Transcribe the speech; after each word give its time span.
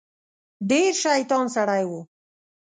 ډیر 0.69 0.91
شیطان 1.03 1.45
سړی 1.55 1.83
و. 1.89 1.91